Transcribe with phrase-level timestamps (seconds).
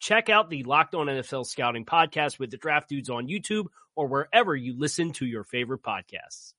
[0.00, 4.06] Check out the Locked On NFL Scouting podcast with the draft dudes on YouTube or
[4.06, 6.52] wherever you listen to your favorite podcasts.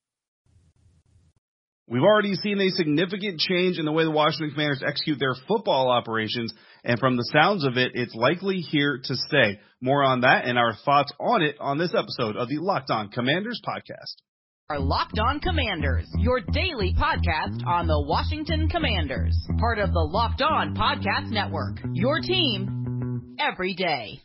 [1.88, 5.90] We've already seen a significant change in the way the Washington Commanders execute their football
[5.90, 9.60] operations, and from the sounds of it, it's likely here to stay.
[9.82, 13.10] More on that and our thoughts on it on this episode of the Locked On
[13.10, 14.22] Commanders podcast.
[14.70, 20.44] Our Locked On Commanders, your daily podcast on the Washington Commanders, part of the Locked
[20.44, 21.78] On Podcast Network.
[21.94, 22.89] Your team
[23.40, 24.22] every day.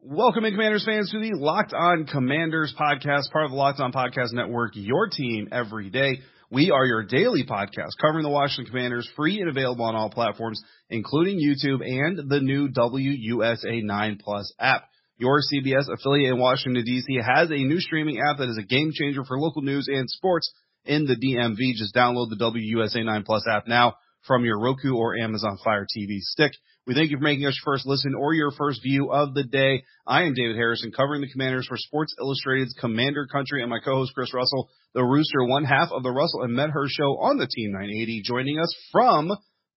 [0.00, 3.92] Welcome in Commanders fans to the Locked On Commanders podcast, part of the Locked On
[3.92, 6.20] Podcast Network, your team every day.
[6.50, 10.62] We are your daily podcast covering the Washington Commanders, free and available on all platforms,
[10.88, 14.84] including YouTube and the new WUSA 9 Plus app.
[15.16, 17.20] Your CBS affiliate in Washington, D.C.
[17.24, 20.52] has a new streaming app that is a game changer for local news and sports
[20.84, 21.74] in the DMV.
[21.74, 23.94] Just download the WUSA 9 Plus app now
[24.26, 26.52] from your Roku or Amazon Fire TV stick.
[26.86, 29.44] We thank you for making us your first listen or your first view of the
[29.44, 29.84] day.
[30.06, 34.12] I am David Harrison, covering the Commanders for Sports Illustrated's Commander Country, and my co-host
[34.14, 37.72] Chris Russell, the Rooster, one half of the Russell and Medhurst show on the Team
[37.72, 39.30] 980, joining us from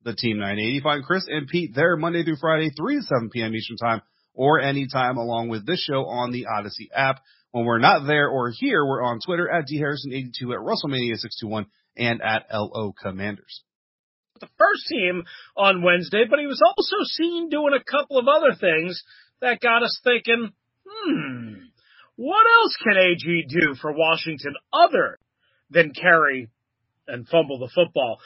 [0.03, 0.81] the Team 980.
[0.81, 3.55] Find Chris and Pete there Monday through Friday, 3 to 7 p.m.
[3.55, 4.01] Eastern Time,
[4.37, 7.21] or anytime along with this show on the Audacy app.
[7.51, 11.65] When we're not there or here, we're on Twitter at dharrison82, at Russellmania621,
[11.97, 13.63] and at LO Commanders
[14.39, 15.23] the first team
[15.55, 19.01] on Wednesday, but he was also seen doing a couple of other things
[19.41, 20.51] that got us thinking,
[20.87, 21.53] hmm,
[22.15, 25.17] what else can AG do for Washington other
[25.71, 26.49] than carry
[27.07, 28.19] and fumble the football?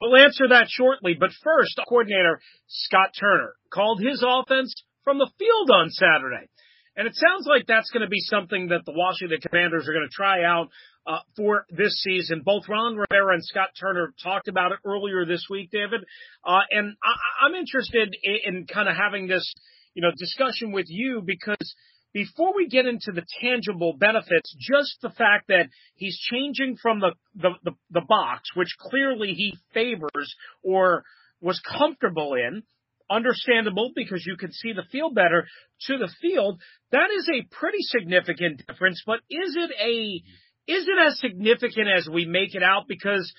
[0.00, 4.74] We'll answer that shortly, but first, coordinator Scott Turner called his offense
[5.10, 6.48] from the field on Saturday.
[6.94, 10.06] And it sounds like that's going to be something that the Washington Commanders are going
[10.08, 10.68] to try out
[11.04, 12.42] uh, for this season.
[12.44, 16.02] Both Ron Rivera and Scott Turner talked about it earlier this week, David.
[16.46, 19.52] Uh, and I, am interested in, in kind of having this,
[19.94, 21.74] you know, discussion with you because
[22.12, 25.66] before we get into the tangible benefits, just the fact that
[25.96, 30.32] he's changing from the, the, the, the box, which clearly he favors
[30.62, 31.02] or
[31.40, 32.62] was comfortable in,
[33.10, 35.46] understandable because you can see the field better
[35.86, 36.60] to the field.
[36.92, 40.22] That is a pretty significant difference, but is it a
[40.70, 42.86] is it as significant as we make it out?
[42.86, 43.32] Because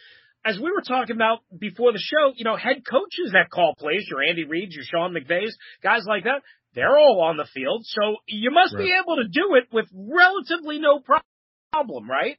[0.43, 4.05] as we were talking about before the show, you know, head coaches that call plays,
[4.09, 5.51] your Andy Reid's, your Sean McVays,
[5.83, 6.41] guys like that,
[6.73, 7.83] they're all on the field.
[7.85, 8.83] So you must right.
[8.83, 11.01] be able to do it with relatively no
[11.71, 12.37] problem, right?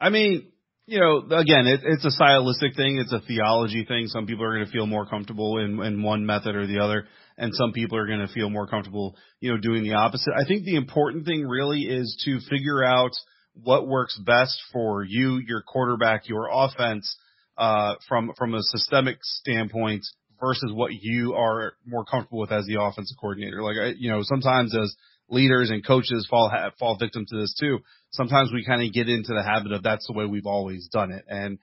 [0.00, 0.52] I mean,
[0.90, 2.98] you know, again, it, it's a stylistic thing.
[2.98, 4.08] It's a theology thing.
[4.08, 7.06] Some people are going to feel more comfortable in, in one method or the other,
[7.38, 10.32] and some people are going to feel more comfortable, you know, doing the opposite.
[10.36, 13.12] I think the important thing really is to figure out–
[13.54, 17.16] what works best for you, your quarterback, your offense,
[17.58, 20.02] uh, from from a systemic standpoint
[20.40, 23.62] versus what you are more comfortable with as the offensive coordinator.
[23.62, 24.94] Like, you know, sometimes as
[25.30, 27.78] leaders and coaches fall fall victim to this too.
[28.10, 31.12] Sometimes we kind of get into the habit of that's the way we've always done
[31.12, 31.58] it, and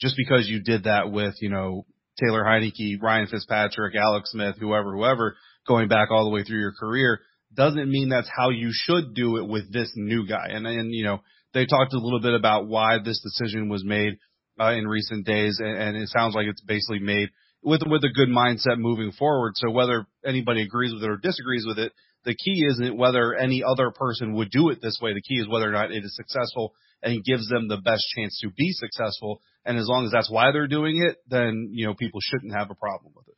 [0.00, 1.86] just because you did that with you know
[2.20, 5.36] Taylor Heinicke, Ryan Fitzpatrick, Alex Smith, whoever, whoever,
[5.66, 7.20] going back all the way through your career,
[7.54, 10.48] doesn't mean that's how you should do it with this new guy.
[10.50, 11.20] And and you know
[11.54, 14.18] they talked a little bit about why this decision was made
[14.60, 17.30] uh, in recent days, and, and it sounds like it's basically made
[17.62, 19.54] with with a good mindset moving forward.
[19.56, 21.92] So whether anybody agrees with it or disagrees with it,
[22.26, 25.14] the key isn't whether any other person would do it this way.
[25.14, 28.38] The key is whether or not it is successful and gives them the best chance
[28.42, 29.40] to be successful.
[29.64, 32.70] And as long as that's why they're doing it, then you know people shouldn't have
[32.70, 33.34] a problem with it.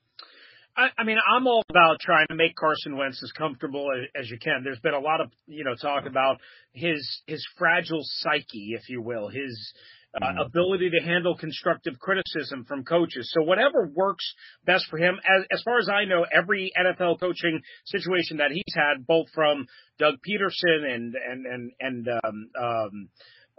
[0.74, 4.30] I, I mean, I'm all about trying to make Carson Wentz as comfortable as, as
[4.30, 4.62] you can.
[4.64, 6.40] There's been a lot of you know talk about
[6.72, 9.72] his his fragile psyche, if you will, his
[10.14, 10.38] uh, mm-hmm.
[10.40, 13.30] ability to handle constructive criticism from coaches.
[13.34, 14.24] So whatever works
[14.64, 15.18] best for him.
[15.18, 19.66] As, as far as I know, every NFL coaching situation that he's had, both from
[19.98, 23.08] Doug Pederson and and and and um, um,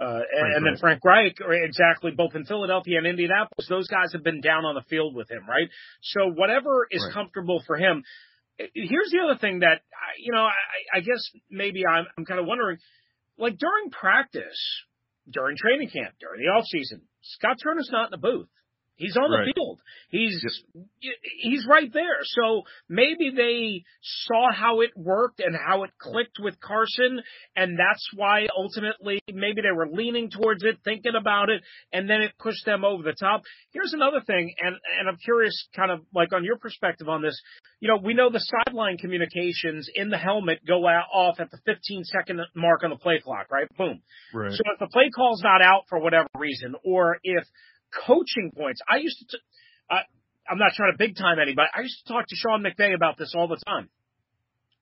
[0.02, 4.24] uh, and, and then Frank Reich, exactly, both in Philadelphia and Indianapolis, those guys have
[4.24, 5.68] been down on the field with him, right?
[6.02, 7.14] So whatever is right.
[7.14, 8.04] comfortable for him.
[8.58, 9.82] Here's the other thing that,
[10.18, 12.78] you know, I, I guess maybe I'm, I'm kind of wondering,
[13.38, 14.60] like during practice,
[15.32, 18.48] during training camp, during the off season, Scott Turner's not in the booth.
[19.00, 19.46] He's on right.
[19.46, 19.80] the field.
[20.10, 20.44] He's
[21.02, 21.14] yep.
[21.40, 22.18] he's right there.
[22.24, 27.22] So maybe they saw how it worked and how it clicked with Carson,
[27.56, 31.62] and that's why ultimately maybe they were leaning towards it, thinking about it,
[31.94, 33.44] and then it pushed them over the top.
[33.72, 37.40] Here's another thing, and and I'm curious, kind of like on your perspective on this.
[37.80, 41.60] You know, we know the sideline communications in the helmet go out, off at the
[41.66, 43.68] 15 second mark on the play clock, right?
[43.78, 44.02] Boom.
[44.34, 44.52] Right.
[44.52, 47.46] So if the play call's not out for whatever reason, or if
[48.06, 48.82] coaching points.
[48.90, 49.38] I used to,
[49.90, 50.02] I,
[50.50, 51.70] I'm not trying to big time anybody.
[51.74, 53.90] I used to talk to Sean McVay about this all the time.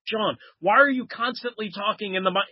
[0.06, 2.44] Sean, why are you constantly talking in the mic?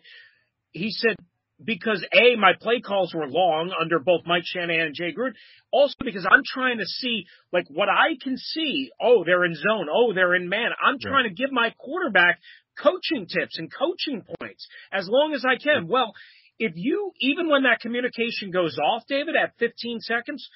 [0.71, 1.15] He said,
[1.63, 5.35] because A, my play calls were long under both Mike Shanahan and Jay Gruden.
[5.71, 8.91] Also because I'm trying to see, like, what I can see.
[9.01, 9.87] Oh, they're in zone.
[9.89, 10.71] Oh, they're in man.
[10.85, 12.39] I'm trying to give my quarterback
[12.77, 15.87] coaching tips and coaching points as long as I can.
[15.87, 16.13] Well,
[16.59, 20.47] if you, even when that communication goes off, David, at 15 seconds,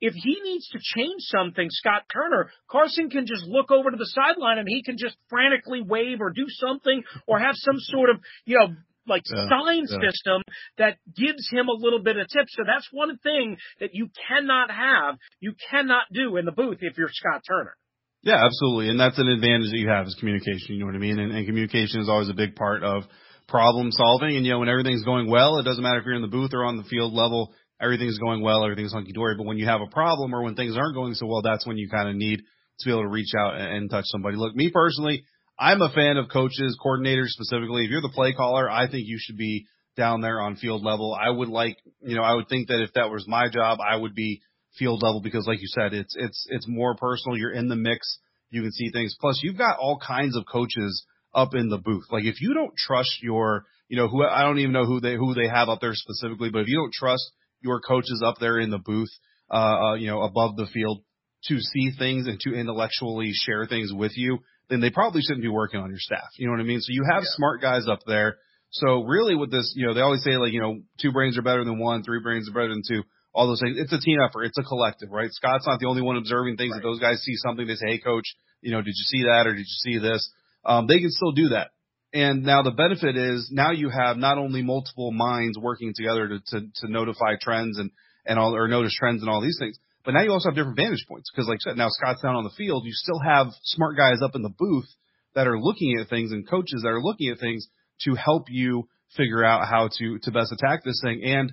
[0.00, 4.10] if he needs to change something, Scott Turner, Carson can just look over to the
[4.12, 8.16] sideline and he can just frantically wave or do something or have some sort of,
[8.44, 8.74] you know,
[9.08, 10.10] like yeah, sign yeah.
[10.10, 10.42] system
[10.78, 12.52] that gives him a little bit of tips.
[12.56, 16.98] So that's one thing that you cannot have, you cannot do in the booth if
[16.98, 17.76] you're Scott Turner.
[18.22, 18.88] Yeah, absolutely.
[18.90, 20.74] And that's an advantage that you have is communication.
[20.74, 21.18] You know what I mean?
[21.20, 23.04] And, and communication is always a big part of
[23.48, 24.36] problem solving.
[24.36, 26.52] And you know, when everything's going well, it doesn't matter if you're in the booth
[26.52, 29.36] or on the field level, everything's going well, everything's hunky dory.
[29.36, 31.76] But when you have a problem or when things aren't going so well, that's when
[31.76, 34.36] you kind of need to be able to reach out and, and touch somebody.
[34.36, 35.24] Look, me personally,
[35.58, 37.84] I'm a fan of coaches, coordinators specifically.
[37.84, 39.66] If you're the play caller, I think you should be
[39.96, 41.16] down there on field level.
[41.18, 43.96] I would like, you know, I would think that if that was my job, I
[43.96, 44.42] would be
[44.78, 47.38] field level because like you said, it's, it's, it's more personal.
[47.38, 48.18] You're in the mix.
[48.50, 49.16] You can see things.
[49.18, 51.06] Plus you've got all kinds of coaches
[51.36, 52.06] up in the booth.
[52.10, 55.14] Like if you don't trust your, you know, who I don't even know who they
[55.14, 57.30] who they have up there specifically, but if you don't trust
[57.60, 59.10] your coaches up there in the booth,
[59.50, 61.02] uh, uh you know, above the field
[61.44, 64.38] to see things and to intellectually share things with you,
[64.70, 66.28] then they probably shouldn't be working on your staff.
[66.38, 66.80] You know what I mean?
[66.80, 67.36] So you have yeah.
[67.36, 68.38] smart guys up there.
[68.70, 71.42] So really with this, you know, they always say like, you know, two brains are
[71.42, 73.02] better than one, three brains are better than two.
[73.32, 73.76] All those things.
[73.78, 74.44] It's a team effort.
[74.44, 75.30] It's a collective, right?
[75.30, 76.72] Scott's not the only one observing things.
[76.72, 76.78] Right.
[76.78, 78.24] If those guys see something, they say, "Hey, coach,
[78.62, 80.26] you know, did you see that or did you see this?"
[80.66, 81.70] Um, they can still do that.
[82.12, 86.40] And now the benefit is now you have not only multiple minds working together to,
[86.46, 87.90] to, to notify trends and,
[88.24, 90.76] and all, or notice trends and all these things, but now you also have different
[90.76, 91.30] vantage points.
[91.34, 92.84] Cause like I said, now Scott's down on the field.
[92.86, 94.88] You still have smart guys up in the booth
[95.34, 97.68] that are looking at things and coaches that are looking at things
[98.04, 101.22] to help you figure out how to, to best attack this thing.
[101.22, 101.52] And,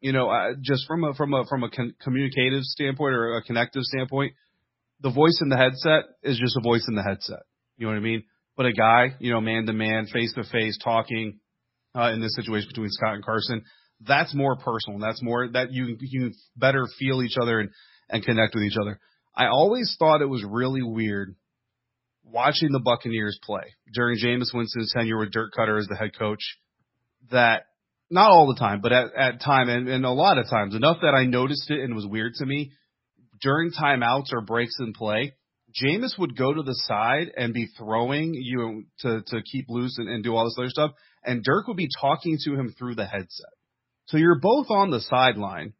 [0.00, 3.42] you know, uh, just from a, from a, from a con- communicative standpoint or a
[3.42, 4.34] connective standpoint,
[5.00, 7.42] the voice in the headset is just a voice in the headset.
[7.76, 8.24] You know what I mean?
[8.56, 11.38] But a guy, you know, man to man, face to face, talking
[11.96, 13.62] uh, in this situation between Scott and Carson,
[14.00, 14.98] that's more personal.
[14.98, 17.70] That's more that you you better feel each other and
[18.10, 18.98] and connect with each other.
[19.34, 21.34] I always thought it was really weird
[22.24, 26.42] watching the Buccaneers play during Jameis Winston's tenure with Dirk Koetter as the head coach.
[27.30, 27.64] That
[28.10, 30.98] not all the time, but at, at time and, and a lot of times, enough
[31.00, 32.72] that I noticed it and it was weird to me
[33.40, 35.34] during timeouts or breaks in play
[35.80, 40.08] Jameis would go to the side and be throwing you to to keep loose and,
[40.08, 40.92] and do all this other stuff,
[41.24, 43.52] and Dirk would be talking to him through the headset.
[44.06, 45.74] So you're both on the sideline,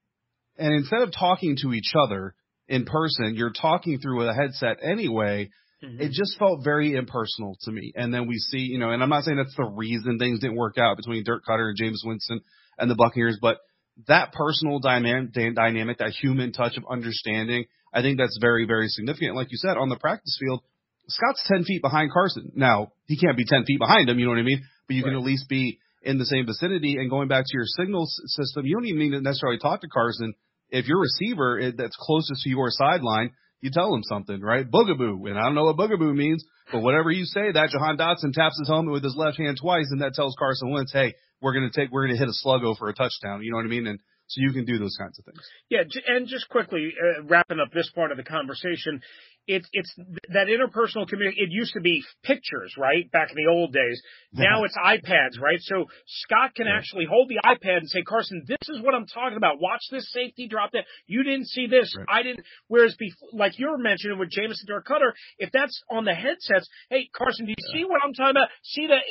[0.57, 2.35] and instead of talking to each other
[2.69, 5.51] in person, you're talking through a headset anyway.
[5.83, 6.01] Mm-hmm.
[6.01, 7.93] It just felt very impersonal to me.
[7.97, 10.57] And then we see, you know, and I'm not saying that's the reason things didn't
[10.57, 12.41] work out between Dirk Koetter and Jameis Winston
[12.79, 13.59] and the Buccaneers, but
[14.07, 19.37] that personal dynamic, dynamic, that human touch of understanding I think that's very, very significant.
[19.37, 20.63] Like you said, on the practice field,
[21.09, 22.53] Scott's 10 feet behind Carson.
[22.55, 24.63] Now, he can't be 10 feet behind him, you know what I mean?
[24.87, 25.11] But you right.
[25.11, 26.97] can at least be in the same vicinity.
[26.99, 29.89] And going back to your signal system, you don't even need to necessarily talk to
[29.89, 30.35] Carson.
[30.71, 34.69] If your receiver eh, that's closest to your sideline, you tell him something, right?
[34.69, 35.29] Boogaboo.
[35.29, 38.59] And I don't know what boogaboo means, but whatever you say, that Jahan Dotson taps
[38.59, 41.71] his helmet with his left hand twice, and that tells Carson Wentz, hey, we're going
[41.71, 43.43] to take, we're going to hit a sluggo for a touchdown.
[43.43, 43.87] You know what I mean?
[43.87, 45.41] And so you can do those kinds of things.
[45.69, 49.03] Yeah, and just quickly uh, wrapping up this part of the conversation,
[49.47, 49.93] it's it's
[50.29, 51.41] that interpersonal community.
[51.41, 54.01] It used to be pictures, right, back in the old days.
[54.33, 55.59] Now it's iPads, right?
[55.61, 59.37] So Scott can actually hold the iPad and say, Carson, this is what I'm talking
[59.37, 59.61] about.
[59.61, 60.85] Watch this safety drop that.
[61.07, 61.95] You didn't see this.
[61.97, 62.07] Right.
[62.09, 62.45] I didn't.
[62.69, 66.69] Whereas, before, like you were mentioning with Jamison Dirk Koetter, if that's on the headsets,
[66.89, 67.79] hey Carson, do you yeah.
[67.79, 68.49] see what I'm talking about?
[68.63, 69.03] See that?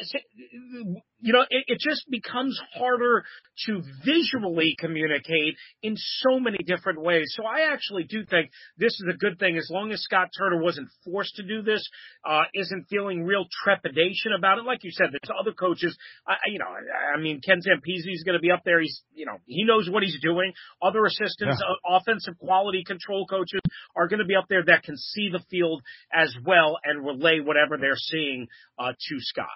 [1.23, 3.23] You know, it, it just becomes harder
[3.67, 7.31] to visually communicate in so many different ways.
[7.35, 10.31] So I actually do think this is a good thing as long as Scott Scott
[10.37, 11.87] Turner wasn't forced to do this,
[12.27, 14.65] uh, isn't feeling real trepidation about it.
[14.65, 15.97] Like you said, there's other coaches.
[16.27, 18.81] I, you know, I mean, Ken Zampese is going to be up there.
[18.81, 20.53] He's, you know, he knows what he's doing.
[20.81, 21.91] Other assistants, yeah.
[21.93, 23.61] uh, offensive quality control coaches
[23.95, 25.81] are going to be up there that can see the field
[26.13, 28.47] as well and relay whatever they're seeing
[28.77, 29.47] uh, to Scott.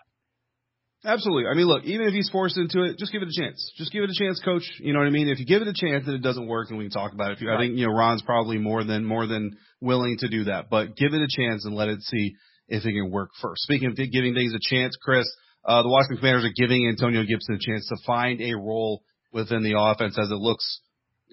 [1.05, 1.47] Absolutely.
[1.49, 3.71] I mean, look, even if he's forced into it, just give it a chance.
[3.77, 4.63] Just give it a chance, coach.
[4.79, 5.29] You know what I mean?
[5.29, 7.31] If you give it a chance and it doesn't work, and we can talk about
[7.31, 7.41] it.
[7.41, 7.57] You, right.
[7.57, 10.95] I think you know Ron's probably more than more than willing to do that, but
[10.97, 12.35] give it a chance and let it see
[12.67, 13.61] if it can work first.
[13.61, 15.27] Speaking of giving things a chance, Chris,
[15.63, 19.61] uh, the Washington Commanders are giving Antonio Gibson a chance to find a role within
[19.61, 20.81] the offense as it looks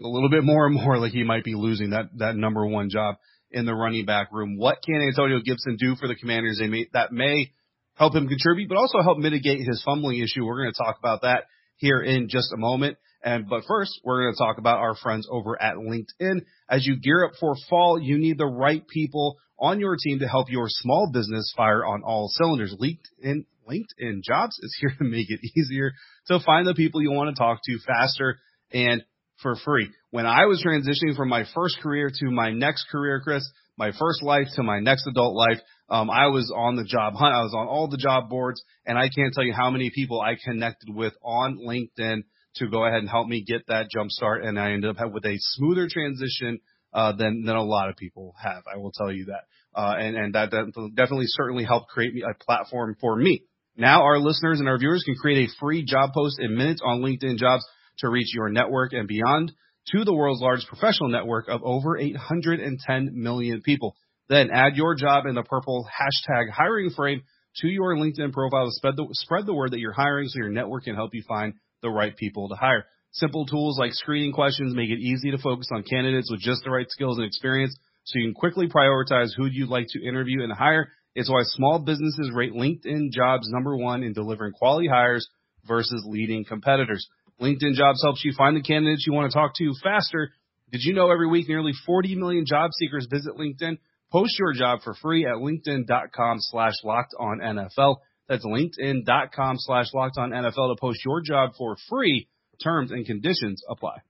[0.03, 2.91] a little bit more and more like he might be losing that that number one
[2.91, 3.17] job
[3.51, 4.59] in the running back room.
[4.59, 6.59] What can Antonio Gibson do for the Commanders?
[6.59, 7.53] They may, that may
[7.95, 10.45] help him contribute, but also help mitigate his fumbling issue.
[10.45, 11.45] We're going to talk about that
[11.77, 12.97] here in just a moment.
[13.25, 16.43] And but first, we're going to talk about our friends over at LinkedIn.
[16.69, 20.29] As you gear up for fall, you need the right people on your team to
[20.29, 22.75] help your small business fire on all cylinders.
[22.81, 25.93] LinkedIn LinkedIn Jobs is here to make it easier
[26.27, 28.39] to find the people you want to talk to faster
[28.73, 29.05] and
[29.41, 29.89] for free.
[30.11, 34.23] When I was transitioning from my first career to my next career, Chris, my first
[34.23, 35.61] life to my next adult life,
[35.93, 37.35] um, I was on the job hunt.
[37.35, 40.23] I was on all the job boards, and I can't tell you how many people
[40.23, 42.23] I connected with on LinkedIn
[42.57, 44.43] to go ahead and help me get that jump start.
[44.43, 46.61] And I ended up with a smoother transition
[46.95, 48.63] uh, than than a lot of people have.
[48.73, 49.45] I will tell you that.
[49.79, 50.51] Uh, and and that,
[50.95, 53.43] definitely certainly helped create me a platform for me.
[53.77, 57.03] Now our listeners and our viewers can create a free job post in minutes on
[57.03, 57.67] LinkedIn Jobs
[57.99, 59.53] to reach your network and beyond
[59.89, 63.95] to the world's largest professional network of over 810 million people.
[64.29, 67.23] Then add your job in the purple hashtag hiring frame
[67.57, 70.49] to your LinkedIn profile to spread the, spread the word that you're hiring so your
[70.49, 72.87] network can help you find the right people to hire.
[73.13, 76.71] Simple tools like screening questions make it easy to focus on candidates with just the
[76.71, 80.53] right skills and experience so you can quickly prioritize who you'd like to interview and
[80.53, 80.89] hire.
[81.15, 85.29] It's why small businesses rate LinkedIn jobs number one in delivering quality hires
[85.67, 87.07] versus leading competitors.
[87.41, 90.33] LinkedIn jobs helps you find the candidates you want to talk to faster.
[90.71, 93.79] Did you know every week nearly 40 million job seekers visit LinkedIn?
[94.13, 97.97] Post your job for free at linkedin.com slash locked on NFL.
[98.29, 102.29] That's linkedin.com slash locked on NFL to post your job for free.
[102.63, 104.03] Terms and conditions apply.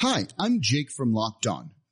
[0.00, 1.70] Hi, I'm Jake from Locked On.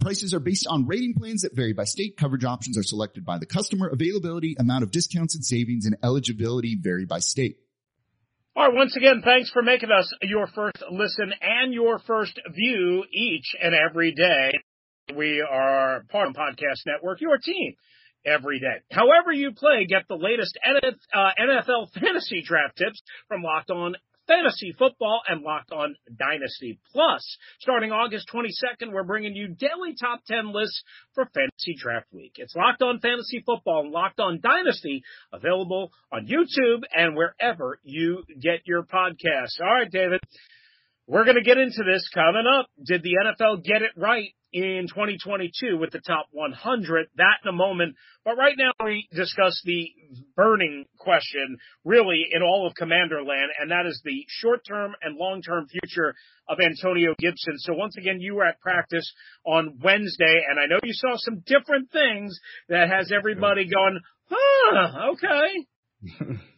[0.00, 2.16] Prices are based on rating plans that vary by state.
[2.16, 3.88] Coverage options are selected by the customer.
[3.88, 7.58] Availability, amount of discounts and savings, and eligibility vary by state.
[8.56, 13.04] All right, once again, thanks for making us your first listen and your first view
[13.12, 14.52] each and every day.
[15.14, 17.74] We are part of Podcast Network, your team
[18.24, 18.82] every day.
[18.90, 23.94] However you play, get the latest NFL uh, fantasy draft tips from Locked On
[24.26, 26.78] fantasy football and Locked On Dynasty.
[26.92, 30.82] Plus, starting August 22nd, we're bringing you daily top 10 lists
[31.14, 32.34] for Fantasy Draft Week.
[32.36, 35.02] It's Locked On Fantasy Football and Locked On Dynasty,
[35.32, 39.60] available on YouTube and wherever you get your podcasts.
[39.60, 40.20] All right, David.
[41.08, 42.66] We're going to get into this coming up.
[42.84, 47.06] Did the NFL get it right in 2022 with the top 100?
[47.16, 47.94] That in a moment.
[48.24, 49.88] But right now we discuss the
[50.34, 55.68] burning question really in all of Commander land, and that is the short-term and long-term
[55.68, 56.12] future
[56.48, 57.54] of Antonio Gibson.
[57.58, 59.08] So once again, you were at practice
[59.44, 62.36] on Wednesday, and I know you saw some different things
[62.68, 66.36] that has everybody going, huh, okay.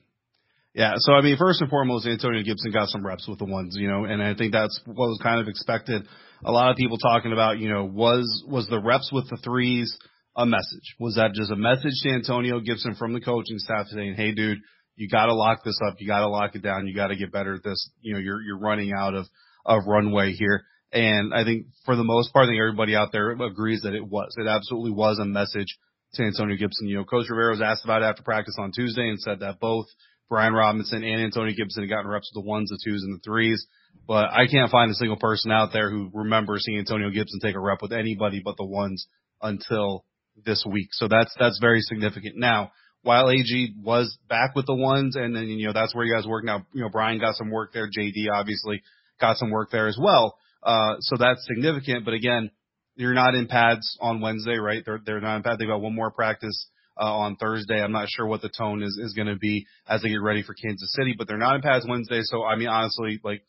[0.79, 3.75] Yeah, so I mean, first and foremost, Antonio Gibson got some reps with the ones,
[3.77, 6.07] you know, and I think that's what was kind of expected.
[6.45, 9.99] A lot of people talking about, you know, was was the reps with the threes
[10.37, 10.95] a message?
[11.01, 14.59] Was that just a message to Antonio Gibson from the coaching staff saying, "Hey, dude,
[14.95, 17.17] you got to lock this up, you got to lock it down, you got to
[17.17, 17.91] get better at this.
[18.01, 19.27] You know, you're you're running out of
[19.67, 23.33] of runway here." And I think for the most part, I think everybody out there
[23.33, 24.33] agrees that it was.
[24.39, 25.77] It absolutely was a message
[26.15, 26.87] to Antonio Gibson.
[26.87, 29.59] You know, Coach Rivera was asked about it after practice on Tuesday and said that
[29.59, 29.87] both
[30.29, 33.23] Brian Robinson and Antonio Gibson had gotten reps with the ones, the twos, and the
[33.23, 33.67] threes.
[34.07, 37.55] But I can't find a single person out there who remembers seeing Antonio Gibson take
[37.55, 39.07] a rep with anybody but the ones
[39.43, 40.05] until
[40.45, 40.89] this week.
[40.93, 42.37] So that's that's very significant.
[42.37, 46.15] Now, while AG was back with the ones, and then you know that's where you
[46.15, 46.67] guys work now.
[46.73, 47.89] You know, Brian got some work there.
[47.89, 48.83] JD obviously
[49.21, 50.37] got some work there as well.
[50.63, 52.05] Uh, so that's significant.
[52.05, 52.51] But again,
[52.97, 54.83] you're not in pads on Wednesday, right?
[54.85, 55.59] They're they're not in pads.
[55.59, 56.67] They got one more practice
[56.99, 57.81] uh, on Thursday.
[57.81, 60.43] I'm not sure what the tone is is going to be as they get ready
[60.43, 62.21] for Kansas City, but they're not in pads Wednesday.
[62.23, 63.43] So I mean, honestly, like,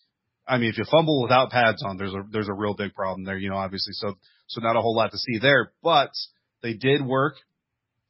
[0.47, 3.25] I mean, if you fumble without pads on, there's a there's a real big problem
[3.25, 3.93] there, you know, obviously.
[3.93, 4.15] So
[4.47, 6.11] so not a whole lot to see there, but
[6.61, 7.35] they did work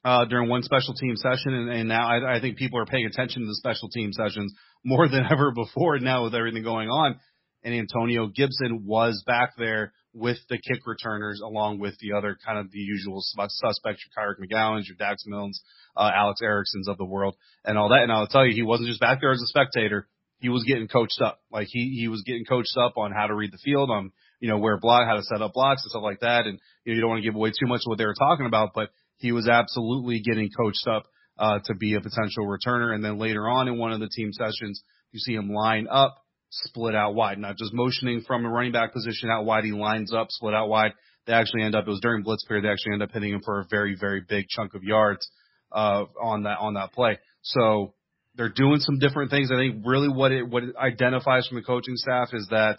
[0.03, 3.05] uh, during one special team session, and, and now I, I think people are paying
[3.05, 4.53] attention to the special team sessions
[4.83, 7.19] more than ever before now with everything going on.
[7.63, 12.57] And Antonio Gibson was back there with the kick returners along with the other kind
[12.57, 15.61] of the usual suspects, your Kyric McGowans, your Dax Milnes,
[15.95, 18.03] uh, Alex Ericksons of the world and all that.
[18.03, 20.07] And I'll tell you, he wasn't just back there as a spectator.
[20.39, 21.39] He was getting coached up.
[21.51, 24.49] Like he, he was getting coached up on how to read the field, on, you
[24.49, 26.45] know, where block, how to set up blocks and stuff like that.
[26.45, 28.15] And you, know, you don't want to give away too much of what they were
[28.17, 31.03] talking about, but he was absolutely getting coached up,
[31.37, 32.93] uh, to be a potential returner.
[32.93, 36.15] And then later on in one of the team sessions, you see him line up
[36.49, 39.63] split out wide, not just motioning from a running back position out wide.
[39.63, 40.93] He lines up, split out wide.
[41.25, 43.41] They actually end up, it was during blitz period, they actually end up hitting him
[43.43, 45.29] for a very, very big chunk of yards,
[45.71, 47.19] uh, on that, on that play.
[47.41, 47.93] So
[48.35, 49.51] they're doing some different things.
[49.51, 52.77] I think really what it, what it identifies from the coaching staff is that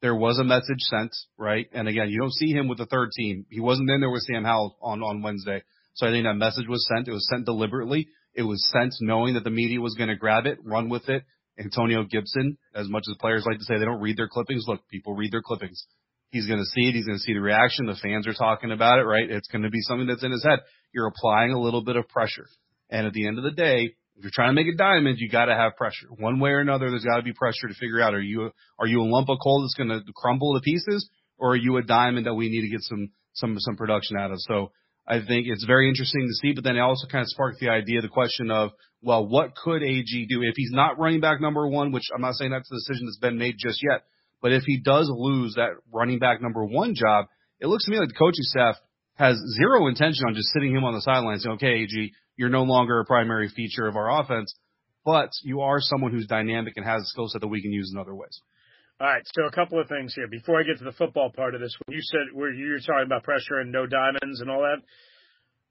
[0.00, 1.68] there was a message sent, right?
[1.72, 3.46] And again, you don't see him with the third team.
[3.50, 5.62] He wasn't in there with Sam Howell on, on Wednesday.
[5.94, 7.06] So I think that message was sent.
[7.06, 8.08] It was sent deliberately.
[8.34, 11.24] It was sent knowing that the media was going to grab it, run with it,
[11.58, 14.88] Antonio Gibson, as much as players like to say they don't read their clippings, look,
[14.88, 15.84] people read their clippings.
[16.30, 16.94] He's going to see it.
[16.94, 17.86] He's going to see the reaction.
[17.86, 19.30] The fans are talking about it, right?
[19.30, 20.60] It's going to be something that's in his head.
[20.94, 22.46] You're applying a little bit of pressure.
[22.88, 25.28] And at the end of the day, if you're trying to make a diamond, you
[25.28, 26.06] got to have pressure.
[26.18, 28.86] One way or another, there's got to be pressure to figure out are you are
[28.86, 31.82] you a lump of coal that's going to crumble to pieces, or are you a
[31.82, 34.38] diamond that we need to get some some some production out of?
[34.40, 34.72] So
[35.06, 37.70] I think it's very interesting to see, but then it also kind of sparked the
[37.70, 38.70] idea, the question of,
[39.02, 42.34] well, what could AG do if he's not running back number one, which I'm not
[42.34, 44.04] saying that's the decision that's been made just yet,
[44.40, 47.26] but if he does lose that running back number one job,
[47.60, 48.76] it looks to me like the coaching staff
[49.14, 52.62] has zero intention on just sitting him on the sidelines saying, okay, AG, you're no
[52.62, 54.54] longer a primary feature of our offense,
[55.04, 57.90] but you are someone who's dynamic and has a skill set that we can use
[57.92, 58.40] in other ways.
[59.02, 61.56] All right, so a couple of things here before I get to the football part
[61.56, 61.76] of this.
[61.84, 64.76] When you said where you were talking about pressure and no diamonds and all that,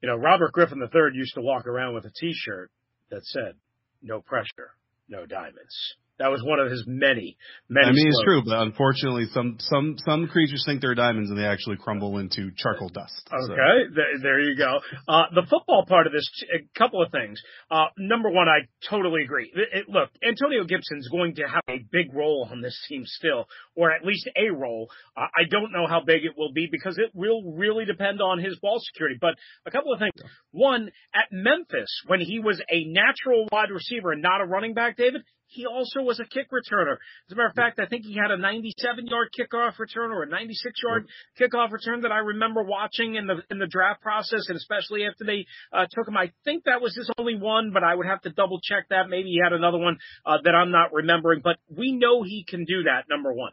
[0.02, 2.70] you know, Robert Griffin III used to walk around with a T-shirt
[3.10, 3.54] that said,
[4.02, 4.76] "No pressure,
[5.08, 7.36] no diamonds." That was one of his many,
[7.68, 7.88] many.
[7.88, 11.44] I mean, it's true, but unfortunately, some some some creatures think they're diamonds and they
[11.44, 13.26] actually crumble into charcoal dust.
[13.26, 13.54] Okay, so.
[13.96, 14.78] there, there you go.
[15.08, 16.22] Uh, the football part of this,
[16.54, 17.42] a couple of things.
[17.68, 19.50] Uh, number one, I totally agree.
[19.52, 23.48] It, it, look, Antonio Gibson's going to have a big role on this team still,
[23.74, 24.90] or at least a role.
[25.16, 28.38] Uh, I don't know how big it will be because it will really depend on
[28.38, 29.18] his ball security.
[29.20, 29.34] But
[29.66, 30.12] a couple of things.
[30.52, 34.96] One, at Memphis, when he was a natural wide receiver and not a running back,
[34.96, 36.94] David, he also was a kick returner.
[37.28, 40.22] As a matter of fact, I think he had a 97 yard kickoff return or
[40.22, 44.48] a 96 yard kickoff return that I remember watching in the in the draft process,
[44.48, 46.16] and especially after they uh, took him.
[46.16, 49.08] I think that was his only one, but I would have to double check that.
[49.08, 51.40] Maybe he had another one uh, that I'm not remembering.
[51.42, 53.04] But we know he can do that.
[53.08, 53.52] Number one.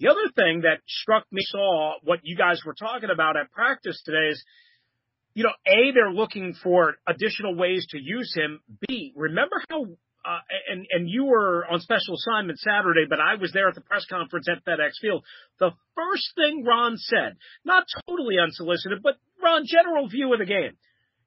[0.00, 4.02] The other thing that struck me, saw what you guys were talking about at practice
[4.04, 4.44] today is
[5.34, 8.60] you know, A, they're looking for additional ways to use him.
[8.86, 9.86] B, remember how
[10.24, 13.80] uh, and and you were on special assignment Saturday, but I was there at the
[13.80, 15.24] press conference at FedEx Field.
[15.60, 20.76] The first thing Ron said, not totally unsolicited, but Ron general view of the game,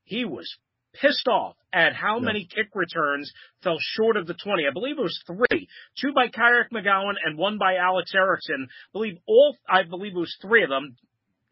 [0.04, 0.50] he was
[0.94, 2.26] pissed off at how yeah.
[2.26, 3.32] many kick returns
[3.62, 4.66] fell short of the 20.
[4.68, 5.68] I believe it was three,
[6.02, 8.68] two by Kyric McGowan and one by Alex Erickson.
[8.70, 10.96] I believe all, I believe it was three of them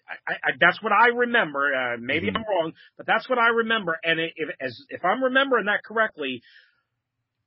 [0.08, 1.73] I, I, that's what I remember.
[1.73, 2.38] Uh, maybe mm-hmm.
[2.38, 3.97] I'm wrong, but that's what I remember.
[4.03, 6.41] And if as if I'm remembering that correctly,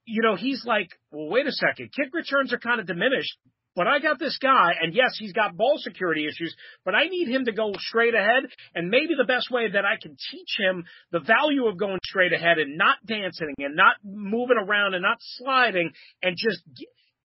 [0.08, 3.36] you know, he's like, well, wait a second, kick returns are kind of diminished.
[3.76, 7.28] But I got this guy, and yes, he's got ball security issues, but I need
[7.28, 8.44] him to go straight ahead.
[8.74, 12.32] And maybe the best way that I can teach him the value of going straight
[12.32, 15.92] ahead and not dancing and not moving around and not sliding
[16.22, 16.60] and just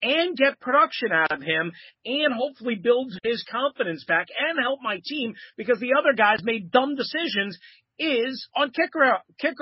[0.00, 1.72] and get production out of him
[2.04, 6.70] and hopefully build his confidence back and help my team because the other guys made
[6.70, 7.58] dumb decisions
[7.98, 8.90] is on kick,
[9.38, 9.54] kick,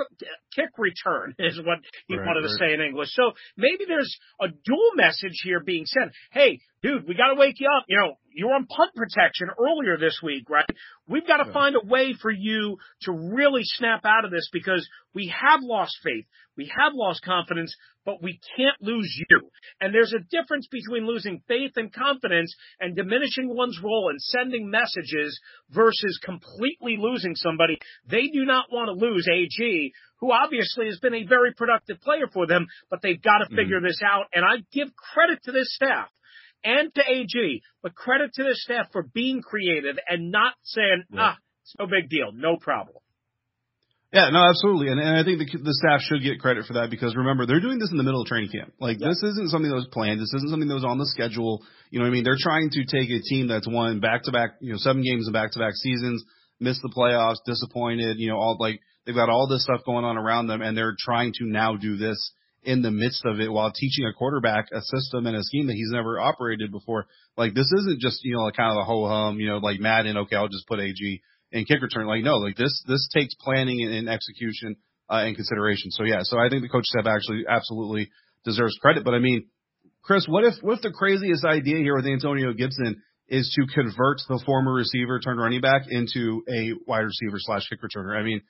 [0.55, 2.49] kick return is what he right, wanted right.
[2.49, 3.09] to say in English.
[3.13, 6.11] So maybe there's a dual message here being sent.
[6.31, 7.85] Hey, dude, we got to wake you up.
[7.87, 10.65] You know, you're on punt protection earlier this week, right?
[11.07, 11.53] We've got to yeah.
[11.53, 15.97] find a way for you to really snap out of this because we have lost
[16.03, 16.25] faith.
[16.57, 19.42] We have lost confidence, but we can't lose you.
[19.79, 24.69] And there's a difference between losing faith and confidence and diminishing one's role and sending
[24.69, 27.77] messages versus completely losing somebody.
[28.09, 32.27] They do not want to lose AG, who obviously has been a very productive player
[32.31, 33.87] for them, but they've got to figure mm-hmm.
[33.87, 34.25] this out.
[34.33, 36.09] And I give credit to this staff
[36.63, 41.19] and to AG, but credit to the staff for being creative and not saying, yeah.
[41.21, 42.97] ah, it's no big deal, no problem.
[44.13, 46.91] Yeah, no, absolutely, and, and I think the, the staff should get credit for that
[46.91, 48.71] because remember they're doing this in the middle of training camp.
[48.79, 49.09] Like yeah.
[49.09, 50.21] this isn't something that was planned.
[50.21, 51.65] This isn't something that was on the schedule.
[51.89, 52.23] You know what I mean?
[52.23, 55.25] They're trying to take a team that's won back to back, you know, seven games
[55.25, 56.23] in back to back seasons,
[56.59, 58.19] missed the playoffs, disappointed.
[58.19, 60.95] You know, all like they've got all this stuff going on around them, and they're
[60.97, 64.81] trying to now do this in the midst of it while teaching a quarterback a
[64.81, 67.07] system and a scheme that he's never operated before.
[67.35, 70.17] Like this isn't just, you know, kind of a ho hum, you know, like Madden,
[70.17, 71.21] okay, I'll just put AG
[71.53, 72.07] in kick return.
[72.07, 74.75] Like no, like this, this takes planning and, and execution,
[75.09, 75.91] uh, and consideration.
[75.91, 78.09] So yeah, so I think the coach staff actually absolutely
[78.43, 79.05] deserves credit.
[79.05, 79.45] But I mean,
[80.01, 84.17] Chris, what if, what if the craziest idea here with Antonio Gibson is to convert
[84.27, 88.17] the former receiver turned running back into a wide receiver slash kick returner?
[88.17, 88.41] I mean,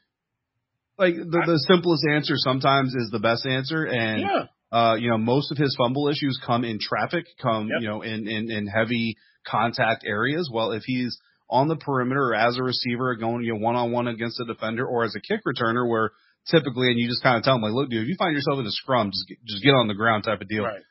[0.98, 4.46] like the, the simplest answer sometimes is the best answer, and yeah.
[4.72, 7.82] uh, you know most of his fumble issues come in traffic, come yep.
[7.82, 10.50] you know in, in in heavy contact areas.
[10.54, 11.18] Well, if he's
[11.50, 14.46] on the perimeter or as a receiver going you know one on one against a
[14.46, 16.12] defender, or as a kick returner where
[16.48, 18.60] typically and you just kind of tell him like, look, dude, if you find yourself
[18.60, 20.64] in a scrum, just get, just get on the ground type of deal.
[20.64, 20.82] Right.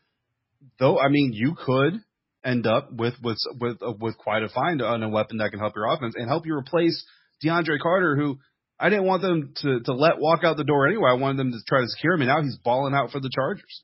[0.79, 2.01] Though I mean, you could
[2.45, 5.61] end up with with with uh, with quite a find on a weapon that can
[5.61, 7.05] help your offense and help you replace
[7.45, 8.39] DeAndre Carter, who
[8.79, 11.11] I didn't want them to to let walk out the door anyway.
[11.11, 13.31] I wanted them to try to secure him, and now he's balling out for the
[13.33, 13.83] Chargers.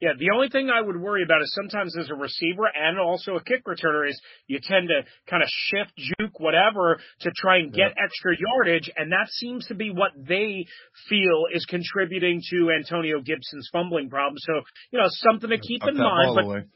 [0.00, 3.34] Yeah, the only thing I would worry about is sometimes as a receiver and also
[3.34, 7.72] a kick returner is you tend to kind of shift, juke, whatever to try and
[7.72, 8.04] get yeah.
[8.04, 10.66] extra yardage, and that seems to be what they
[11.08, 14.36] feel is contributing to Antonio Gibson's fumbling problem.
[14.38, 14.60] So,
[14.92, 16.36] you know, something to keep in mind.
[16.36, 16.68] But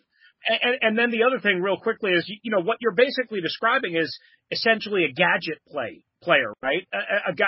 [0.49, 3.95] and, and then the other thing, real quickly, is you know what you're basically describing
[3.95, 4.19] is
[4.51, 6.87] essentially a gadget play player, right?
[6.93, 7.47] A, a, a guy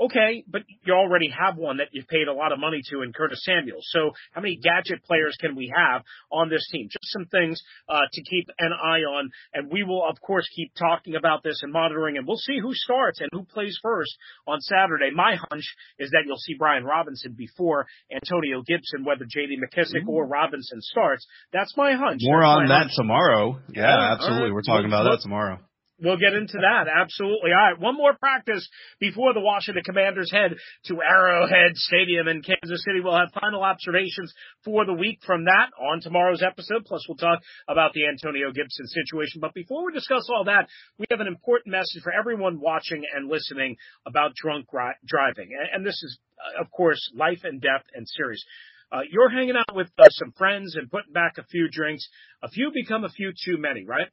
[0.00, 3.12] Okay, but you already have one that you've paid a lot of money to in
[3.12, 3.78] Curtis Samuel.
[3.80, 6.02] So how many gadget players can we have
[6.32, 6.88] on this team?
[6.90, 10.72] Just some things uh, to keep an eye on, and we will of course keep
[10.74, 14.10] talking about this and monitoring, and we'll see who starts and who plays first
[14.48, 15.10] on Saturday.
[15.14, 15.64] My hunch
[16.00, 19.58] is that you'll see Brian Robinson before Antonio Gibson, whether J.D.
[19.62, 21.24] McKissic or Robinson starts.
[21.52, 22.20] That's my hunch.
[22.24, 22.92] More That's on that hunch.
[22.96, 23.60] tomorrow.
[23.72, 24.50] Yeah, yeah absolutely.
[24.50, 24.54] Right.
[24.54, 25.60] We're talking about that tomorrow.
[26.02, 26.90] We'll get into that.
[26.90, 27.52] Absolutely.
[27.52, 27.78] All right.
[27.78, 32.98] One more practice before the Washington Commanders head to Arrowhead Stadium in Kansas City.
[33.00, 36.84] We'll have final observations for the week from that on tomorrow's episode.
[36.84, 39.40] Plus we'll talk about the Antonio Gibson situation.
[39.40, 40.66] But before we discuss all that,
[40.98, 44.66] we have an important message for everyone watching and listening about drunk
[45.06, 45.50] driving.
[45.72, 48.44] And this is, uh, of course, life and death and serious.
[48.90, 52.08] Uh, you're hanging out with uh, some friends and putting back a few drinks.
[52.42, 54.08] A few become a few too many, right?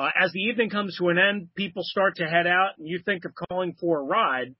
[0.00, 3.00] Uh, as the evening comes to an end, people start to head out and you
[3.04, 4.54] think of calling for a ride.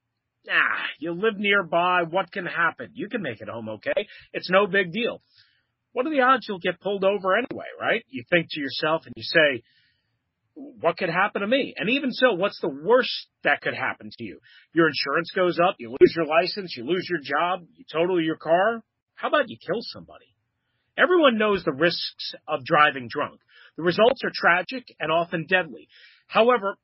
[0.51, 2.03] Ah, you live nearby.
[2.09, 2.91] What can happen?
[2.93, 4.07] You can make it home okay.
[4.35, 5.23] It's no big deal.
[5.93, 8.05] What are the odds you'll get pulled over anyway, right?
[8.11, 9.63] You think to yourself and you say,
[10.55, 11.73] what could happen to me?
[11.75, 14.41] And even so, what's the worst that could happen to you?
[14.75, 18.37] Your insurance goes up, you lose your license, you lose your job, you total your
[18.37, 18.83] car.
[19.15, 20.27] How about you kill somebody?
[20.99, 23.41] Everyone knows the risks of driving drunk.
[23.77, 25.89] The results are tragic and often deadly.
[26.27, 26.77] However,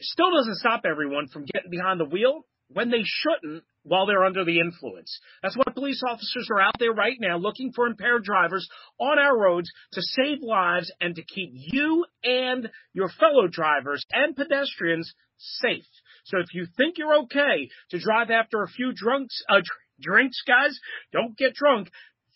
[0.00, 4.44] still doesn't stop everyone from getting behind the wheel when they shouldn't while they're under
[4.44, 5.18] the influence.
[5.42, 9.36] That's why police officers are out there right now looking for impaired drivers on our
[9.36, 15.86] roads to save lives and to keep you and your fellow drivers and pedestrians safe.
[16.24, 19.62] So if you think you're okay to drive after a few drunks, uh,
[20.00, 20.78] drinks, guys,
[21.12, 21.88] don't get drunk.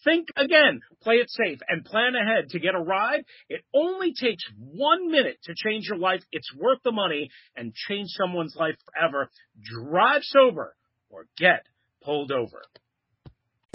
[0.04, 3.24] Think again, play it safe and plan ahead to get a ride.
[3.48, 6.22] It only takes one minute to change your life.
[6.32, 9.30] It's worth the money and change someone's life forever.
[9.60, 10.74] Drive sober
[11.10, 11.66] or get
[12.02, 12.62] pulled over.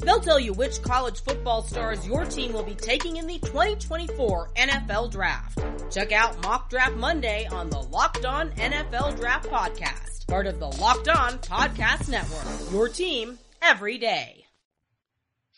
[0.00, 4.50] They'll tell you which college football stars your team will be taking in the 2024
[4.56, 5.60] NFL Draft.
[5.90, 10.68] Check out Mock Draft Monday on the Locked On NFL Draft Podcast, part of the
[10.68, 12.72] Locked On Podcast Network.
[12.72, 14.44] Your team every day.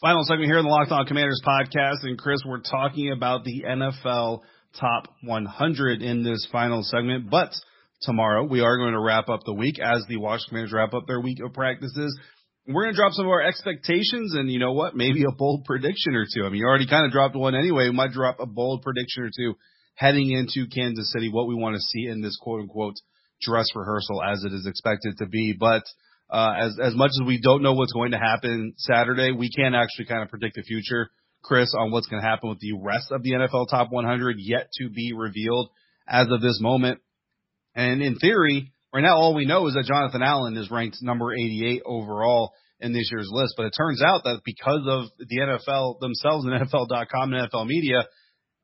[0.01, 3.65] Final segment here in the Locked On Commanders podcast, and Chris, we're talking about the
[3.69, 4.41] NFL
[4.79, 7.53] top 100 in this final segment, but
[8.01, 11.07] tomorrow we are going to wrap up the week as the Washington Commanders wrap up
[11.07, 12.19] their week of practices.
[12.67, 14.95] We're going to drop some of our expectations and you know what?
[14.95, 16.45] Maybe a bold prediction or two.
[16.45, 17.85] I mean, you already kind of dropped one anyway.
[17.89, 19.55] We might drop a bold prediction or two
[19.95, 22.95] heading into Kansas City, what we want to see in this quote unquote
[23.43, 25.55] dress rehearsal as it is expected to be.
[25.59, 25.85] But
[26.31, 29.75] uh, as as much as we don't know what's going to happen Saturday, we can't
[29.75, 31.11] actually kind of predict the future,
[31.43, 34.69] Chris, on what's going to happen with the rest of the NFL Top 100 yet
[34.79, 35.71] to be revealed
[36.07, 37.01] as of this moment.
[37.75, 41.33] And in theory, right now all we know is that Jonathan Allen is ranked number
[41.33, 43.55] 88 overall in this year's list.
[43.57, 48.07] But it turns out that because of the NFL themselves and NFL.com and NFL media,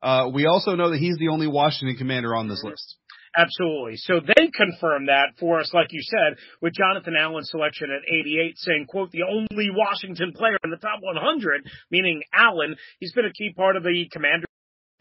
[0.01, 2.95] uh, we also know that he's the only Washington commander on this list.
[3.35, 3.97] Absolutely.
[3.97, 8.57] So they confirmed that for us, like you said, with Jonathan Allen's selection at 88
[8.57, 12.75] saying, quote, the only Washington player in the top 100, meaning Allen.
[12.99, 14.49] He's been a key part of the Commanders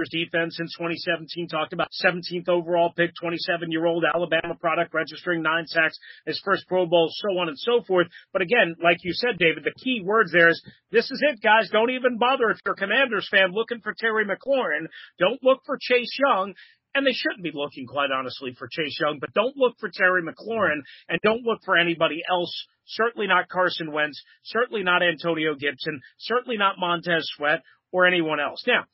[0.05, 5.67] defense since 2017 talked about 17th overall pick, 27 year old Alabama product registering nine
[5.67, 8.09] sacks, his first Pro Bowl, so on and so forth.
[8.33, 11.71] But again, like you said, David, the key words there is this is it, guys.
[11.73, 14.87] Don't even bother if you're a Commanders fan looking for Terry McLaurin.
[15.19, 16.55] Don't look for Chase Young
[16.95, 20.23] and they shouldn't be looking, quite honestly, for Chase Young, but don't look for Terry
[20.23, 22.53] McLaurin and don't look for anybody else.
[22.87, 28.63] Certainly not Carson Wentz, certainly not Antonio Gibson, certainly not Montez Sweat or anyone else.
[28.67, 28.85] Now,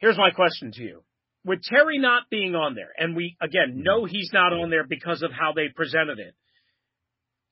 [0.00, 1.02] here's my question to you.
[1.44, 5.22] With Terry not being on there, and we, again, know he's not on there because
[5.22, 6.34] of how they presented it,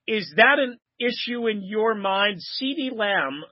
[0.07, 2.39] is that an issue in your mind?
[2.61, 3.43] CeeDee Lamb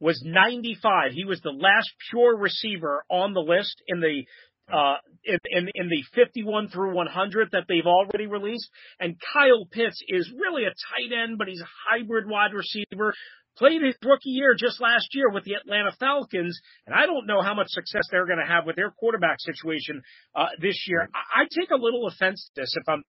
[0.00, 1.12] was 95.
[1.12, 4.24] He was the last pure receiver on the list in the
[4.72, 8.68] uh, in, in, in the 51 through 100 that they've already released.
[8.98, 13.14] And Kyle Pitts is really a tight end, but he's a hybrid wide receiver.
[13.58, 17.40] Played his rookie year just last year with the Atlanta Falcons, and I don't know
[17.40, 20.02] how much success they're going to have with their quarterback situation
[20.34, 21.08] uh, this year.
[21.14, 23.02] I, I take a little offense to this, if I'm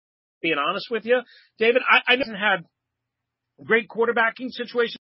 [0.41, 1.21] being honest with you,
[1.58, 1.81] David.
[1.89, 2.65] I, I haven't had
[3.63, 4.97] great quarterbacking situations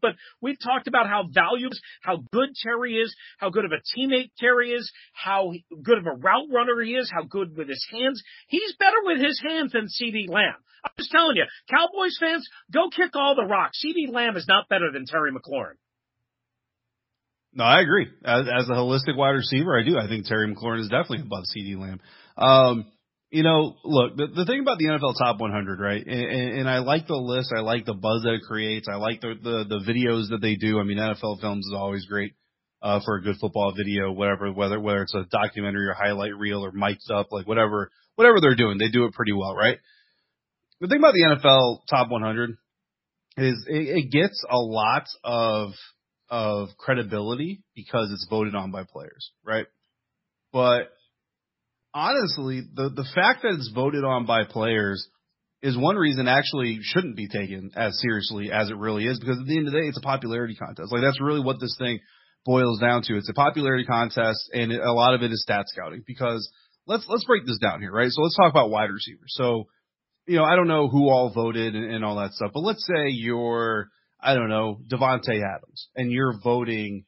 [0.00, 4.30] but we've talked about how valuable, how good Terry is, how good of a teammate
[4.38, 8.22] Terry is, how good of a route runner he is, how good with his hands.
[8.48, 10.56] He's better with his hands than CeeDee Lamb.
[10.84, 13.82] I'm just telling you, Cowboys fans, go kick all the rocks.
[13.84, 15.76] CeeDee Lamb is not better than Terry McLaurin.
[17.56, 18.08] No, I agree.
[18.24, 19.96] As, as a holistic wide receiver, I do.
[19.96, 22.00] I think Terry McLaurin is definitely above CeeDee Lamb.
[22.36, 22.86] Um,
[23.34, 26.06] you know, look, the, the thing about the NFL Top 100, right?
[26.06, 27.52] And, and I like the list.
[27.52, 28.86] I like the buzz that it creates.
[28.88, 30.78] I like the, the, the videos that they do.
[30.78, 32.34] I mean, NFL Films is always great,
[32.80, 36.64] uh, for a good football video, whatever, whether, whether it's a documentary or highlight reel
[36.64, 39.78] or mic'd up, like whatever, whatever they're doing, they do it pretty well, right?
[40.80, 42.50] The thing about the NFL Top 100
[43.38, 45.72] is it, it gets a lot of,
[46.30, 49.66] of credibility because it's voted on by players, right?
[50.52, 50.92] But
[51.94, 55.08] honestly, the the fact that it's voted on by players
[55.62, 59.46] is one reason actually shouldn't be taken as seriously as it really is because at
[59.46, 60.92] the end of the day, it's a popularity contest.
[60.92, 62.00] Like that's really what this thing
[62.44, 63.16] boils down to.
[63.16, 66.02] It's a popularity contest, and a lot of it is stat scouting.
[66.06, 66.50] Because
[66.86, 68.10] let's let's break this down here, right?
[68.10, 69.32] So let's talk about wide receivers.
[69.36, 69.64] So
[70.26, 72.84] you know, I don't know who all voted and, and all that stuff, but let's
[72.86, 73.88] say you're
[74.20, 77.04] I don't know Davante Adams, and you're voting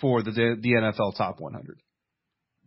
[0.00, 1.80] for the the NFL Top 100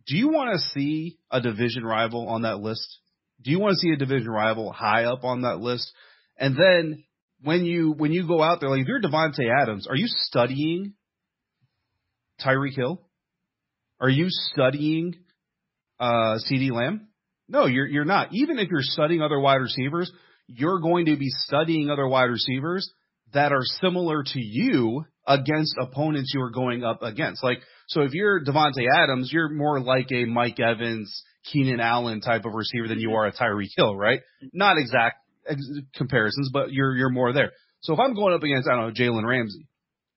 [0.06, 2.98] do you want to see a division rival on that list?
[3.42, 5.90] Do you want to see a division rival high up on that list?
[6.38, 7.04] And then
[7.42, 10.94] when you when you go out there, like if you're Davante Adams, are you studying
[12.44, 13.00] Tyreek Hill?
[14.00, 15.14] Are you studying
[15.98, 17.08] uh CeeDee Lamb?
[17.48, 18.28] No, you're you're not.
[18.32, 20.10] Even if you're studying other wide receivers,
[20.46, 22.90] you're going to be studying other wide receivers
[23.32, 27.42] that are similar to you against opponents you are going up against.
[27.44, 27.58] Like
[27.90, 32.54] so if you're Davante Adams, you're more like a Mike Evans, Keenan Allen type of
[32.54, 34.20] receiver than you are a Tyreek Hill, right?
[34.52, 35.16] Not exact
[35.48, 35.60] ex-
[35.96, 37.50] comparisons, but you're you're more there.
[37.80, 39.66] So if I'm going up against, I don't know, Jalen Ramsey,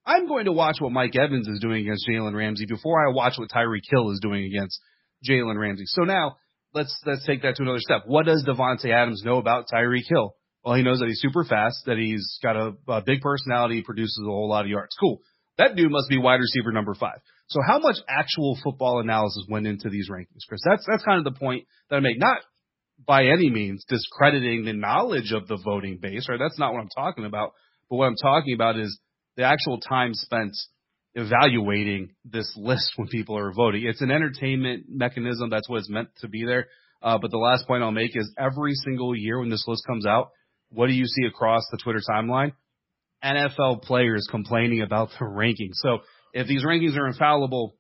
[0.06, 3.34] I'm going to watch what Mike Evans is doing against Jalen Ramsey before I watch
[3.38, 4.80] what Tyreek Hill is doing against
[5.28, 5.86] Jalen Ramsey.
[5.88, 6.36] So now
[6.76, 8.04] let's let's take that to another step.
[8.06, 10.36] What does Davante Adams know about Tyreek Hill?
[10.64, 14.22] Well, he knows that he's super fast, that he's got a, a big personality, produces
[14.24, 14.96] a whole lot of yards.
[15.00, 15.22] Cool.
[15.58, 17.20] That dude must be wide receiver number five.
[17.48, 20.62] So how much actual football analysis went into these rankings, Chris?
[20.66, 22.18] That's that's kind of the point that I make.
[22.20, 22.40] Not
[23.06, 26.40] by any means discrediting the knowledge of the voting base, right?
[26.40, 27.54] That's not what I'm talking about.
[27.90, 28.98] But what I'm talking about is
[29.36, 30.56] the actual time spent
[31.16, 33.86] evaluating this list when people are voting.
[33.86, 35.50] It's an entertainment mechanism.
[35.50, 36.68] That's what it's meant to be there.
[37.02, 40.06] Uh, but the last point I'll make is every single year when this list comes
[40.06, 40.30] out,
[40.70, 42.54] what do you see across the Twitter timeline?
[43.24, 45.76] NFL players complaining about the rankings.
[45.76, 46.00] So
[46.34, 47.76] if these rankings are infallible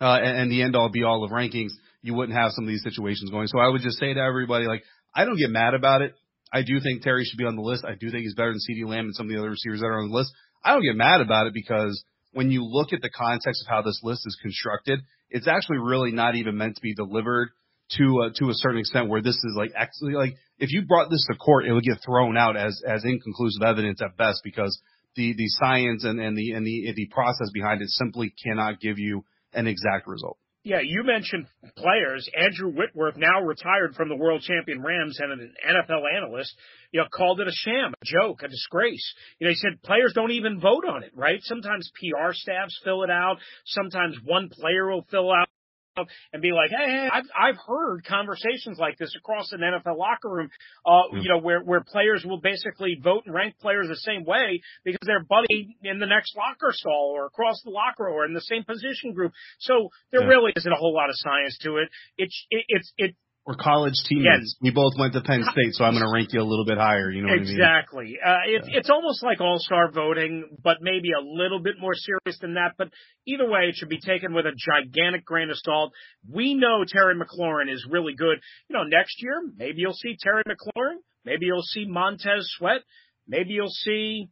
[0.00, 1.70] uh, and, and the end all be all of rankings,
[2.02, 3.46] you wouldn't have some of these situations going.
[3.46, 4.82] So I would just say to everybody, like,
[5.14, 6.14] I don't get mad about it.
[6.52, 7.84] I do think Terry should be on the list.
[7.84, 9.86] I do think he's better than CeeDee Lamb and some of the other receivers that
[9.86, 10.32] are on the list.
[10.64, 13.82] I don't get mad about it because when you look at the context of how
[13.82, 17.50] this list is constructed, it's actually really not even meant to be delivered
[17.96, 21.10] to a, to a certain extent where this is like actually like if you brought
[21.10, 24.80] this to court, it would get thrown out as as inconclusive evidence at best because
[25.16, 28.98] the the science and and the and the the process behind it simply cannot give
[28.98, 30.38] you an exact result.
[30.64, 32.28] Yeah, you mentioned players.
[32.38, 36.54] Andrew Whitworth, now retired from the world champion Rams and an NFL analyst,
[36.92, 39.12] you know, called it a sham, a joke, a disgrace.
[39.40, 41.40] You know, he said players don't even vote on it, right?
[41.42, 43.38] Sometimes PR staffs fill it out.
[43.66, 45.48] Sometimes one player will fill out
[45.96, 50.28] and be like, hey, hey, I've I've heard conversations like this across an NFL locker
[50.28, 50.50] room,
[50.86, 51.22] uh, mm.
[51.22, 55.06] you know, where where players will basically vote and rank players the same way because
[55.06, 58.64] they're buddy in the next locker stall or across the locker or in the same
[58.64, 59.32] position group.
[59.60, 60.28] So there yeah.
[60.28, 61.88] really isn't a whole lot of science to it.
[62.16, 64.56] It's it, it's it or college teammates.
[64.60, 64.68] Yeah.
[64.68, 66.78] We both went to Penn State, so I'm going to rank you a little bit
[66.78, 67.10] higher.
[67.10, 68.16] You know exactly.
[68.24, 68.56] I mean?
[68.56, 68.78] uh, it's yeah.
[68.78, 72.74] it's almost like All Star voting, but maybe a little bit more serious than that.
[72.78, 72.88] But
[73.26, 75.92] either way, it should be taken with a gigantic grain of salt.
[76.30, 78.38] We know Terry McLaurin is really good.
[78.68, 80.98] You know, next year maybe you'll see Terry McLaurin.
[81.24, 82.82] Maybe you'll see Montez Sweat.
[83.26, 84.28] Maybe you'll see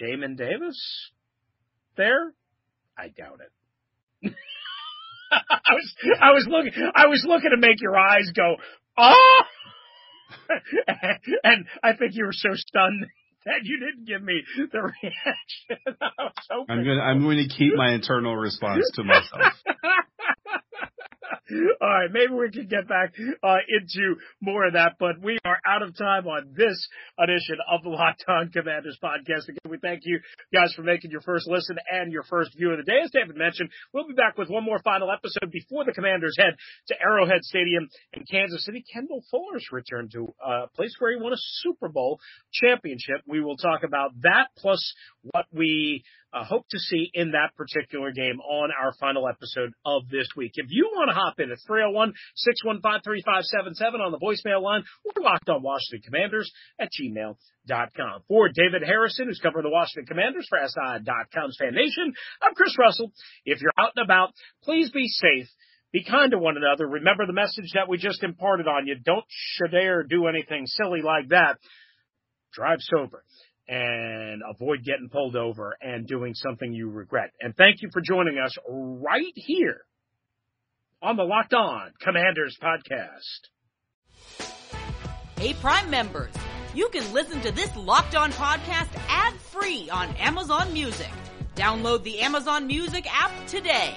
[0.00, 1.10] Jamin Davis
[1.96, 2.32] there.
[2.98, 4.34] I doubt it.
[5.32, 8.56] I was I was looking I was looking to make your eyes go
[8.98, 9.42] oh,
[11.44, 13.06] and I think you were so stunned
[13.44, 15.96] that you didn't give me the reaction.
[16.68, 19.52] I'm gonna I'm going to keep my internal response to myself.
[21.48, 25.58] All right, maybe we can get back uh, into more of that, but we are
[25.64, 26.74] out of time on this
[27.18, 29.46] edition of the Locked On Commanders podcast.
[29.48, 30.18] Again, we thank you
[30.52, 32.98] guys for making your first listen and your first view of the day.
[33.04, 36.54] As David mentioned, we'll be back with one more final episode before the Commanders head
[36.88, 38.84] to Arrowhead Stadium in Kansas City.
[38.92, 42.18] Kendall Fuller's return to a place where he won a Super Bowl
[42.52, 43.22] championship.
[43.24, 48.12] We will talk about that plus what we uh, hope to see in that particular
[48.12, 50.52] game on our final episode of this week.
[50.54, 55.62] If you want to hop in, it's 301-615-3577 on the voicemail line or locked on
[55.62, 58.22] Washington Commanders at gmail.com.
[58.28, 63.12] For David Harrison, who's covering the Washington Commanders for SI.com's Fan Nation, I'm Chris Russell.
[63.44, 64.30] If you're out and about,
[64.64, 65.48] please be safe.
[65.92, 66.86] Be kind to one another.
[66.86, 68.96] Remember the message that we just imparted on you.
[69.02, 69.24] Don't
[69.70, 71.58] dare do anything silly like that.
[72.52, 73.22] Drive sober
[73.68, 77.30] and avoid getting pulled over and doing something you regret.
[77.40, 79.80] And thank you for joining us right here
[81.02, 83.50] on the Locked On Commanders podcast.
[85.38, 86.32] Hey, Prime members,
[86.74, 91.10] you can listen to this Locked On podcast ad free on Amazon Music.
[91.54, 93.96] Download the Amazon Music app today.